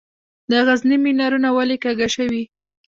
[0.49, 2.43] د غزني منارونه ولې کږه شوي؟